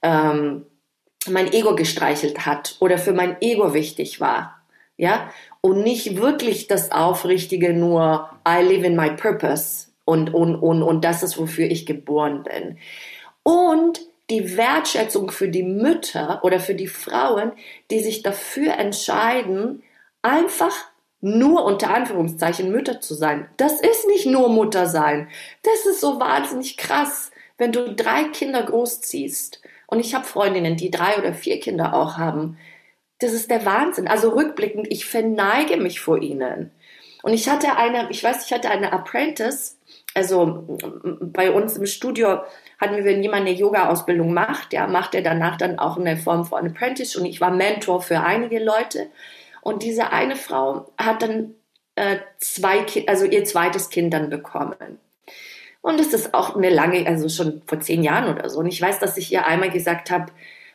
[0.03, 0.67] ähm,
[1.29, 4.59] mein Ego gestreichelt hat oder für mein Ego wichtig war.
[4.97, 5.31] Ja,
[5.61, 11.05] und nicht wirklich das Aufrichtige nur, I live in my purpose und, und, und, und
[11.05, 12.79] das ist, wofür ich geboren bin.
[13.43, 17.53] Und die Wertschätzung für die Mütter oder für die Frauen,
[17.91, 19.83] die sich dafür entscheiden,
[20.23, 20.75] einfach
[21.21, 23.49] nur unter Anführungszeichen Mütter zu sein.
[23.57, 25.29] Das ist nicht nur Mutter sein.
[25.63, 29.62] Das ist so wahnsinnig krass, wenn du drei Kinder großziehst
[29.93, 32.57] und ich habe Freundinnen, die drei oder vier Kinder auch haben.
[33.19, 34.09] Das ist der Wahnsinn.
[34.09, 36.71] Also rückblickend, ich verneige mich vor ihnen.
[37.23, 39.77] Und ich hatte eine, ich weiß, ich hatte eine Apprentice,
[40.15, 40.79] also
[41.21, 42.41] bei uns im Studio
[42.81, 46.47] hatten wir, wenn jemand eine Yoga-Ausbildung macht, der macht er danach dann auch eine Form
[46.47, 49.09] von Apprentice und ich war Mentor für einige Leute.
[49.61, 51.55] Und diese eine Frau hat dann
[51.97, 54.99] äh, zwei, also ihr zweites Kind dann bekommen.
[55.83, 58.61] Und es ist auch eine lange, also schon vor zehn Jahren oder so.
[58.61, 60.33] Und ich weiß, dass ich ihr einmal gesagt habe,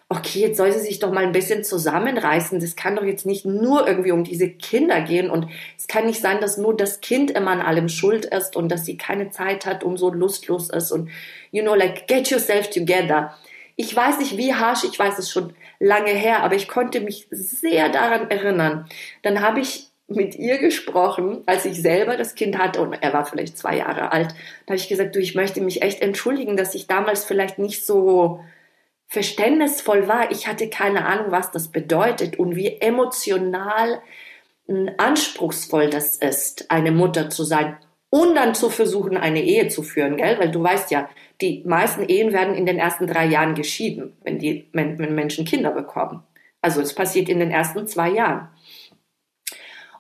[0.10, 2.60] okay, jetzt soll sie sich doch mal ein bisschen zusammenreißen.
[2.60, 5.30] Das kann doch jetzt nicht nur irgendwie um diese Kinder gehen.
[5.30, 8.70] Und es kann nicht sein, dass nur das Kind immer an allem schuld ist und
[8.70, 10.92] dass sie keine Zeit hat und so lustlos ist.
[10.92, 11.10] Und,
[11.52, 13.34] you know, like, get yourself together.
[13.76, 17.28] Ich weiß nicht, wie harsh, ich weiß es schon lange her, aber ich konnte mich
[17.30, 18.88] sehr daran erinnern.
[19.24, 23.26] Dann habe ich mit ihr gesprochen, als ich selber das Kind hatte und er war
[23.26, 24.30] vielleicht zwei Jahre alt.
[24.66, 27.86] Da habe ich gesagt, du, ich möchte mich echt entschuldigen, dass ich damals vielleicht nicht
[27.86, 28.40] so
[29.08, 30.32] verständnisvoll war.
[30.32, 34.02] Ich hatte keine Ahnung, was das bedeutet und wie emotional
[34.68, 37.78] hm, anspruchsvoll das ist, eine Mutter zu sein
[38.10, 40.40] und dann zu versuchen, eine Ehe zu führen, gell?
[40.40, 41.10] Weil du weißt ja,
[41.42, 45.72] die meisten Ehen werden in den ersten drei Jahren geschieden, wenn die wenn Menschen Kinder
[45.72, 46.24] bekommen.
[46.62, 48.50] Also es passiert in den ersten zwei Jahren.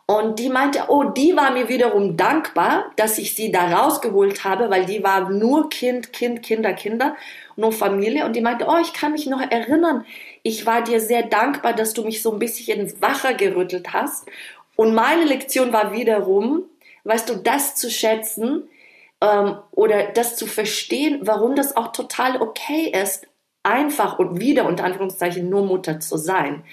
[0.10, 4.70] Und die meinte, oh, die war mir wiederum dankbar, dass ich sie da rausgeholt habe,
[4.70, 7.17] weil die war nur Kind, Kind, Kinder, Kinder,
[7.58, 8.26] nur Familie.
[8.26, 10.06] Und die meinte, oh, ich kann mich noch erinnern,
[10.43, 14.30] ich war dir sehr dankbar, dass du mich so ein bisschen wacher gerüttelt hast.
[14.78, 16.63] Und meine Lektion war wiederum,
[17.04, 18.70] weißt du, das zu schätzen
[19.20, 23.28] ähm, oder das zu verstehen, warum das auch total okay ist,
[23.62, 26.63] einfach und wieder unter Anführungszeichen nur Mutter zu sein,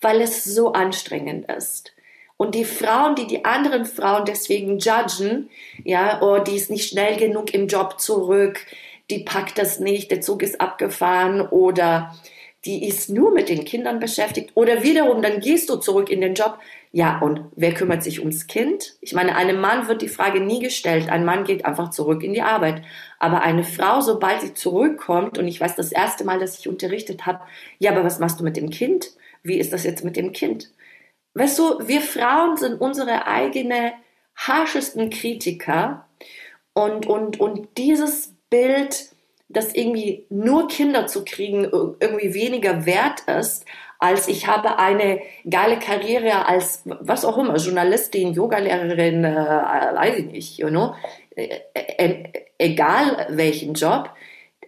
[0.00, 1.92] weil es so anstrengend ist.
[2.40, 5.50] Und die Frauen, die die anderen Frauen deswegen judgen,
[5.84, 8.64] ja, oh, die ist nicht schnell genug im Job zurück,
[9.10, 12.16] die packt das nicht, der Zug ist abgefahren oder
[12.64, 16.32] die ist nur mit den Kindern beschäftigt oder wiederum, dann gehst du zurück in den
[16.32, 16.58] Job.
[16.92, 18.94] Ja, und wer kümmert sich ums Kind?
[19.02, 21.10] Ich meine, einem Mann wird die Frage nie gestellt.
[21.10, 22.80] Ein Mann geht einfach zurück in die Arbeit.
[23.18, 27.26] Aber eine Frau, sobald sie zurückkommt, und ich weiß das erste Mal, dass ich unterrichtet
[27.26, 27.40] habe,
[27.78, 29.10] ja, aber was machst du mit dem Kind?
[29.42, 30.70] Wie ist das jetzt mit dem Kind?
[31.34, 33.92] Weißt du, wir Frauen sind unsere eigene
[34.36, 36.06] harschesten Kritiker
[36.72, 39.10] und, und, und dieses Bild,
[39.48, 43.64] dass irgendwie nur Kinder zu kriegen irgendwie weniger wert ist,
[43.98, 50.26] als ich habe eine geile Karriere als was auch immer, Journalistin, Yogalehrerin, äh, weiß ich
[50.26, 50.94] nicht, you know,
[51.36, 52.24] äh,
[52.58, 54.10] egal welchen Job.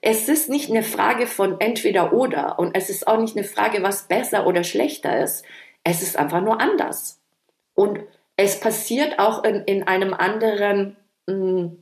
[0.03, 3.83] Es ist nicht eine Frage von entweder oder und es ist auch nicht eine Frage,
[3.83, 5.45] was besser oder schlechter ist.
[5.85, 7.19] Es ist einfach nur anders.
[7.75, 8.01] Und
[8.37, 10.97] es passiert auch in, in einem anderen
[11.29, 11.79] hm,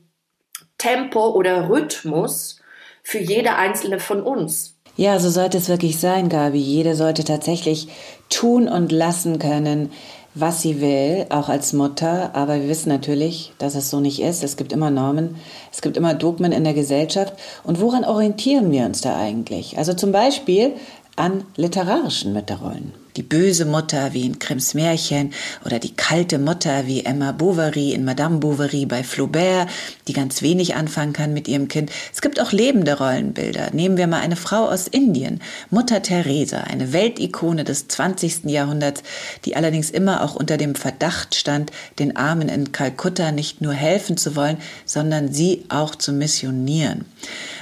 [0.77, 2.59] Tempo oder Rhythmus
[3.03, 4.77] für jede einzelne von uns.
[4.97, 6.59] Ja, so sollte es wirklich sein, Gabi.
[6.59, 7.87] Jede sollte tatsächlich
[8.29, 9.91] tun und lassen können,
[10.33, 12.35] was sie will, auch als Mutter.
[12.35, 14.43] Aber wir wissen natürlich, dass es so nicht ist.
[14.43, 15.37] Es gibt immer Normen,
[15.71, 17.33] es gibt immer Dogmen in der Gesellschaft.
[17.63, 19.77] Und woran orientieren wir uns da eigentlich?
[19.77, 20.73] Also zum Beispiel
[21.15, 25.33] an literarischen Mütterrollen die böse Mutter wie in Grimms Märchen
[25.65, 29.69] oder die kalte Mutter wie Emma Bovary in Madame Bovary bei Flaubert,
[30.07, 31.91] die ganz wenig anfangen kann mit ihrem Kind.
[32.13, 33.69] Es gibt auch lebende Rollenbilder.
[33.73, 38.45] Nehmen wir mal eine Frau aus Indien, Mutter Teresa, eine Weltikone des 20.
[38.45, 39.03] Jahrhunderts,
[39.45, 44.17] die allerdings immer auch unter dem Verdacht stand, den Armen in Kalkutta nicht nur helfen
[44.17, 47.05] zu wollen, sondern sie auch zu missionieren.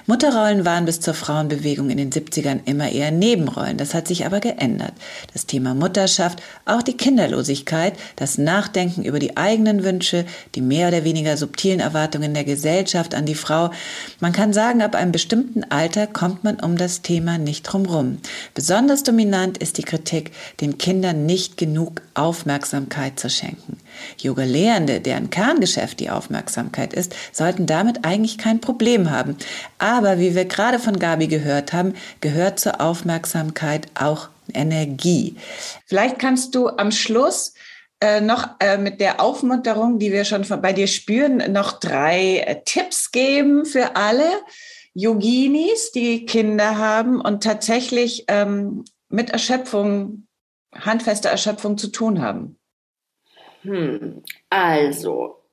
[0.06, 3.78] Mutterrollen waren bis zur Frauenbewegung in den 70ern immer eher Nebenrollen.
[3.78, 4.94] Das hat sich aber geändert.
[5.34, 10.26] Das Thema Mutterschaft, auch die Kinderlosigkeit, das Nachdenken über die eigenen Wünsche,
[10.56, 13.72] die mehr oder weniger subtilen Erwartungen der Gesellschaft an die Frau.
[14.20, 18.18] Man kann sagen, ab einem bestimmten Alter kommt man um das Thema nicht drumrum.
[18.54, 23.78] Besonders dominant ist die Kritik, den Kindern nicht genug Aufmerksamkeit zu schenken.
[24.18, 29.36] Yoga-Lehrende, deren Kerngeschäft die Aufmerksamkeit ist, sollten damit eigentlich kein Problem haben.
[29.78, 35.36] Aber wie wir gerade von Gabi gehört haben, gehört zur Aufmerksamkeit auch Energie.
[35.86, 37.54] Vielleicht kannst du am Schluss
[38.02, 42.62] äh, noch äh, mit der Aufmunterung, die wir schon bei dir spüren, noch drei äh,
[42.64, 44.30] Tipps geben für alle
[44.94, 50.28] Yoginis, die Kinder haben und tatsächlich ähm, mit Erschöpfung,
[50.74, 52.58] handfester Erschöpfung zu tun haben.
[53.64, 55.44] Hm, also,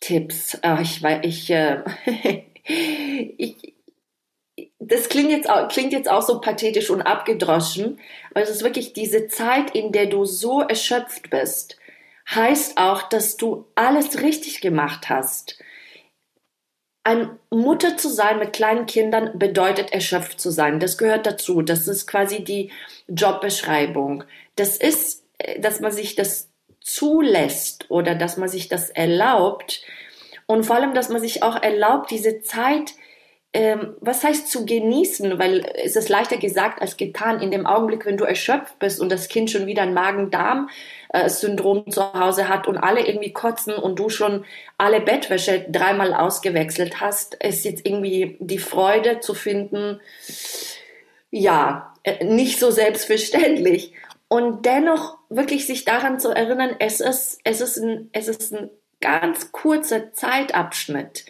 [0.00, 0.58] Tipps.
[0.80, 1.84] Ich, ich, äh,
[3.38, 3.75] ich,
[4.88, 7.98] das klingt jetzt, auch, klingt jetzt auch so pathetisch und abgedroschen,
[8.30, 11.76] aber es ist wirklich diese Zeit, in der du so erschöpft bist,
[12.28, 15.58] heißt auch, dass du alles richtig gemacht hast.
[17.04, 20.80] Ein Mutter zu sein mit kleinen Kindern bedeutet erschöpft zu sein.
[20.80, 21.62] Das gehört dazu.
[21.62, 22.72] Das ist quasi die
[23.06, 24.24] Jobbeschreibung.
[24.56, 29.82] Das ist, äh, dass man sich das zulässt oder dass man sich das erlaubt
[30.46, 32.92] und vor allem, dass man sich auch erlaubt, diese Zeit,
[33.56, 37.40] ähm, was heißt zu genießen, weil es ist leichter gesagt als getan.
[37.40, 40.68] In dem Augenblick, wenn du erschöpft bist und das Kind schon wieder einen Magen-Darm
[41.08, 44.44] äh, Syndrom zu Hause hat und alle irgendwie kotzen und du schon
[44.76, 50.02] alle Bettwäsche dreimal ausgewechselt hast, ist jetzt irgendwie die Freude zu finden,
[51.30, 53.94] ja, äh, nicht so selbstverständlich.
[54.28, 58.68] Und dennoch wirklich sich daran zu erinnern, es ist, es ist ein, es ist ein
[59.00, 61.24] ganz kurzer Zeitabschnitt.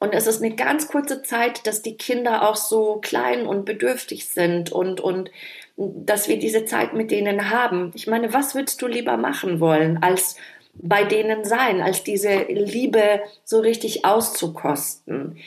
[0.00, 4.28] Und es ist eine ganz kurze Zeit, dass die Kinder auch so klein und bedürftig
[4.28, 5.30] sind und, und
[5.76, 7.92] dass wir diese Zeit mit denen haben.
[7.94, 10.36] Ich meine, was würdest du lieber machen wollen, als
[10.74, 15.38] bei denen sein, als diese Liebe so richtig auszukosten?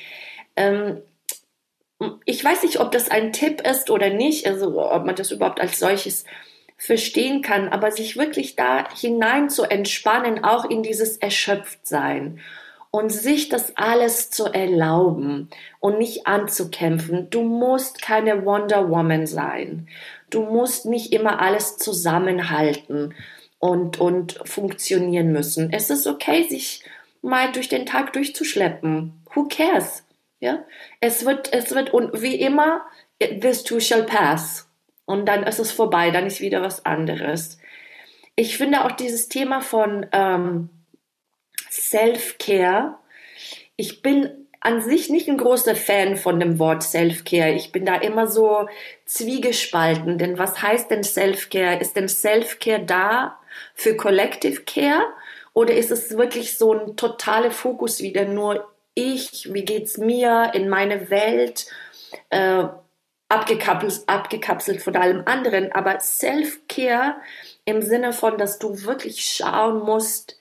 [0.57, 1.01] Ähm,
[2.25, 5.61] ich weiß nicht, ob das ein Tipp ist oder nicht, also ob man das überhaupt
[5.61, 6.25] als solches
[6.77, 12.39] verstehen kann, aber sich wirklich da hinein zu entspannen, auch in dieses Erschöpftsein
[12.91, 15.49] und sich das alles zu erlauben
[15.79, 17.29] und nicht anzukämpfen.
[17.29, 19.87] Du musst keine Wonder Woman sein.
[20.29, 23.13] Du musst nicht immer alles zusammenhalten
[23.59, 25.71] und, und funktionieren müssen.
[25.71, 26.83] Es ist okay, sich
[27.21, 29.23] mal durch den Tag durchzuschleppen.
[29.33, 30.03] Who cares?
[30.41, 30.65] Ja?
[30.99, 32.85] Es wird, es wird, und wie immer,
[33.19, 34.67] this too shall pass.
[35.05, 37.57] Und dann ist es vorbei, dann ist wieder was anderes.
[38.35, 40.69] Ich finde auch dieses Thema von ähm,
[41.71, 42.95] Self-Care,
[43.77, 44.29] ich bin
[44.59, 47.53] an sich nicht ein großer Fan von dem Wort Self-Care.
[47.53, 48.67] Ich bin da immer so
[49.05, 50.19] zwiegespalten.
[50.19, 51.79] Denn was heißt denn Self-Care?
[51.79, 53.39] Ist denn Self-Care da
[53.73, 55.01] für Collective Care?
[55.53, 60.69] Oder ist es wirklich so ein totaler Fokus wieder nur ich, wie geht's mir in
[60.69, 61.65] meine Welt,
[62.29, 62.65] äh,
[63.29, 67.15] abgekapselt, abgekapselt von allem anderen, aber Self-Care
[67.65, 70.37] im Sinne von, dass du wirklich schauen musst,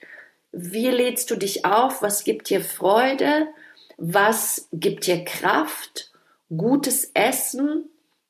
[0.53, 3.49] wie lädst du dich auf, was gibt dir Freude,
[3.97, 6.11] was gibt dir Kraft,
[6.55, 7.89] gutes Essen,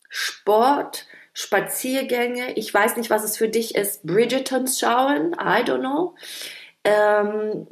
[0.08, 2.52] Sport, Spaziergänge.
[2.54, 4.04] Ich weiß nicht, was es für dich ist.
[4.04, 6.14] Bridgertons schauen, I don't know.
[6.84, 7.66] Ähm,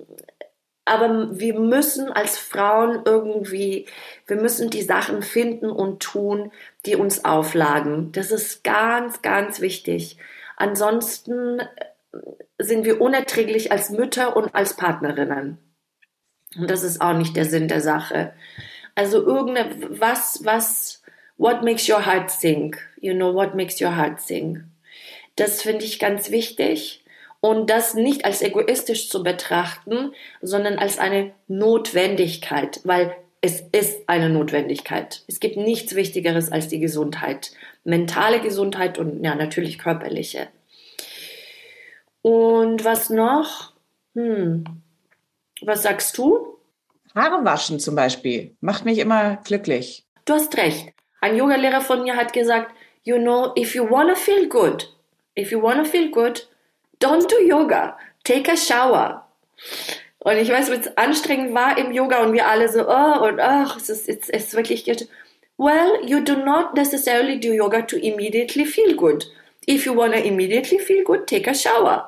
[0.85, 3.87] aber wir müssen als Frauen irgendwie,
[4.27, 6.51] wir müssen die Sachen finden und tun,
[6.87, 8.11] die uns auflagen.
[8.13, 10.17] Das ist ganz, ganz wichtig.
[10.57, 11.61] Ansonsten
[12.59, 15.59] sind wir unerträglich als Mütter und als Partnerinnen.
[16.57, 18.33] Und das ist auch nicht der Sinn der Sache.
[18.94, 21.02] Also irgendeine, was, was,
[21.37, 22.76] what makes your heart sing?
[23.00, 24.64] You know, what makes your heart sing?
[25.37, 27.04] Das finde ich ganz wichtig
[27.40, 34.31] und das nicht als egoistisch zu betrachten, sondern als eine Notwendigkeit, weil es ist eine
[34.31, 35.22] Notwendigkeit.
[35.28, 37.52] Es gibt nichts Wichtigeres als die Gesundheit,
[37.85, 40.48] mentale Gesundheit und ja, natürlich körperliche.
[42.22, 43.72] Und was noch?
[44.14, 44.64] Hm.
[45.62, 46.59] Was sagst du?
[47.14, 50.04] Haare waschen zum Beispiel macht mich immer glücklich.
[50.24, 50.92] Du hast recht.
[51.20, 54.92] Ein Yogalehrer von mir hat gesagt, you know, if you wanna feel good,
[55.37, 56.48] if you wanna feel good,
[57.00, 59.26] don't do yoga, take a shower.
[60.18, 63.40] Und ich weiß, wie es anstrengend war im Yoga und wir alle so, oh und
[63.40, 64.87] ach, es ist, es ist wirklich.
[65.57, 69.26] Well, you do not necessarily do yoga to immediately feel good.
[69.66, 72.08] If you want to immediately feel good, take a shower.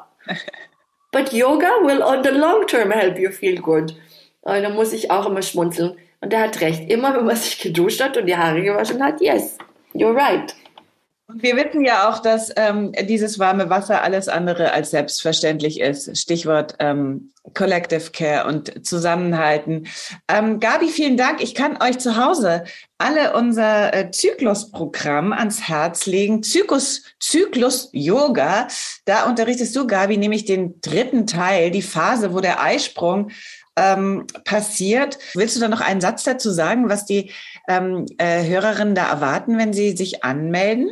[1.13, 3.95] But yoga will on the long term help you feel good.
[4.43, 5.99] Und da muss ich auch immer schmunzeln.
[6.21, 6.91] Und er hat recht.
[6.91, 9.59] Immer wenn man sich geduscht hat und die Haare gewaschen hat, yes,
[9.95, 10.55] you're right.
[11.33, 16.17] Und wir wissen ja auch, dass ähm, dieses warme Wasser alles andere als selbstverständlich ist.
[16.19, 19.87] Stichwort ähm, Collective Care und Zusammenhalten.
[20.29, 21.43] Ähm, Gabi, vielen Dank.
[21.43, 22.65] Ich kann euch zu Hause
[22.99, 26.43] alle unser äh, Zyklusprogramm ans Herz legen.
[26.43, 28.67] Zyklus, Zyklus Yoga.
[29.05, 33.31] Da unterrichtest du, Gabi, nämlich den dritten Teil, die Phase, wo der Eisprung
[33.77, 35.19] ähm, passiert.
[35.35, 37.31] Willst du da noch einen Satz dazu sagen, was die
[37.69, 40.91] ähm, äh, Hörerinnen da erwarten, wenn sie sich anmelden?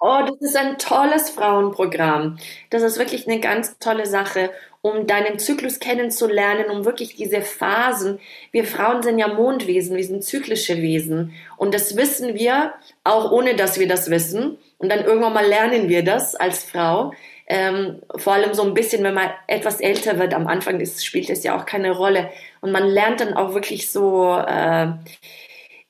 [0.00, 2.38] Oh, das ist ein tolles Frauenprogramm.
[2.70, 4.50] Das ist wirklich eine ganz tolle Sache,
[4.80, 8.20] um deinen Zyklus kennenzulernen, um wirklich diese Phasen.
[8.52, 11.34] Wir Frauen sind ja Mondwesen, wir sind zyklische Wesen.
[11.56, 14.58] Und das wissen wir, auch ohne dass wir das wissen.
[14.78, 17.12] Und dann irgendwann mal lernen wir das als Frau.
[17.48, 21.30] Ähm, vor allem so ein bisschen, wenn man etwas älter wird, am Anfang ist, spielt
[21.30, 22.30] es ja auch keine Rolle.
[22.60, 24.88] Und man lernt dann auch wirklich so äh,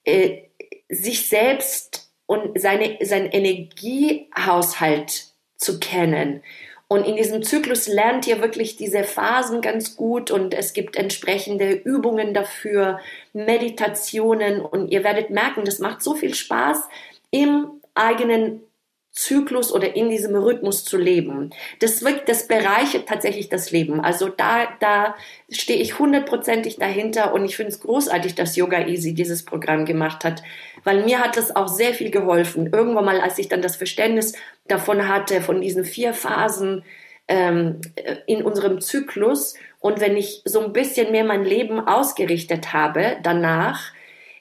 [0.05, 0.45] äh,
[0.89, 6.43] sich selbst und seine, seinen Energiehaushalt zu kennen.
[6.87, 11.73] Und in diesem Zyklus lernt ihr wirklich diese Phasen ganz gut und es gibt entsprechende
[11.73, 13.01] Übungen dafür,
[13.33, 16.89] Meditationen und ihr werdet merken, das macht so viel Spaß
[17.31, 18.63] im eigenen
[19.19, 21.51] Zyklus oder in diesem Rhythmus zu leben.
[21.81, 24.01] Das wirkt, das bereichert tatsächlich das Leben.
[24.01, 25.17] Also da, da
[25.51, 30.25] stehe ich hundertprozentig dahinter und ich finde es großartig, dass Yoga Easy dieses Programm gemacht
[30.25, 30.45] hat,
[30.85, 32.71] weil mir hat das auch sehr viel geholfen.
[32.73, 34.35] Irgendwann mal, als ich dann das Verständnis
[34.69, 36.85] davon hatte, von diesen vier Phasen,
[37.27, 37.81] ähm,
[38.27, 39.55] in unserem Zyklus.
[39.81, 43.93] Und wenn ich so ein bisschen mehr mein Leben ausgerichtet habe danach,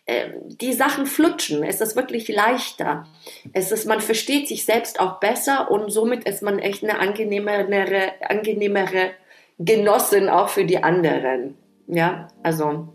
[0.08, 1.64] äh, die Sachen flutschen.
[1.64, 3.06] Es ist wirklich leichter.
[3.52, 8.14] Es ist, man versteht sich selbst auch besser und somit ist man echt eine angenehmere,
[8.22, 9.12] angenehmere
[9.60, 11.56] Genossin auch für die anderen.
[11.88, 12.88] Ja, also.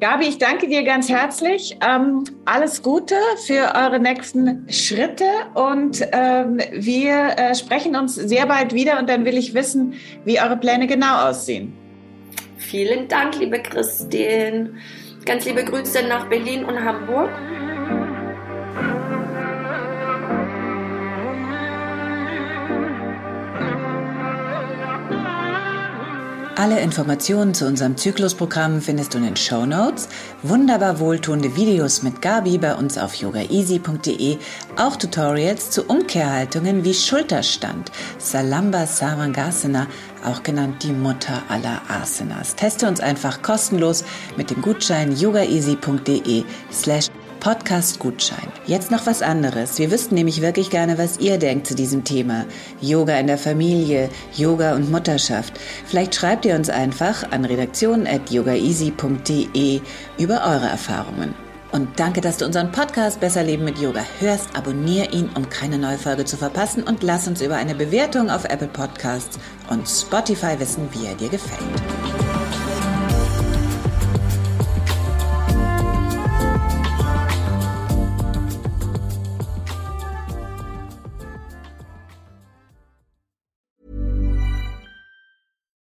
[0.00, 1.76] Gabi, ich danke dir ganz herzlich.
[1.80, 3.16] Ähm, alles Gute
[3.46, 9.24] für eure nächsten Schritte und ähm, wir äh, sprechen uns sehr bald wieder und dann
[9.24, 9.94] will ich wissen,
[10.26, 11.72] wie eure Pläne genau aussehen.
[12.58, 14.74] Vielen Dank, liebe Christine.
[15.28, 17.28] Ganz liebe Grüße nach Berlin und Hamburg.
[26.58, 30.08] Alle Informationen zu unserem Zyklusprogramm findest du in den Show Notes.
[30.42, 34.38] Wunderbar wohltuende Videos mit Gabi bei uns auf yogaeasy.de.
[34.76, 39.86] Auch Tutorials zu Umkehrhaltungen wie Schulterstand, Salamba Savangasana,
[40.24, 42.56] auch genannt die Mutter aller Asanas.
[42.56, 44.02] Teste uns einfach kostenlos
[44.36, 46.42] mit dem Gutschein yogaeasy.de
[46.72, 47.06] slash
[47.40, 48.52] Podcast-Gutschein.
[48.66, 49.78] Jetzt noch was anderes.
[49.78, 52.44] Wir wüssten nämlich wirklich gerne, was ihr denkt zu diesem Thema.
[52.80, 55.54] Yoga in der Familie, Yoga und Mutterschaft.
[55.86, 59.80] Vielleicht schreibt ihr uns einfach an redaktion.yogaeasy.de
[60.18, 61.34] über eure Erfahrungen.
[61.70, 64.56] Und danke, dass du unseren Podcast Besser Leben mit Yoga hörst.
[64.56, 68.44] Abonnier ihn, um keine neue Folge zu verpassen und lass uns über eine Bewertung auf
[68.44, 72.17] Apple Podcasts und Spotify wissen, wie er dir gefällt.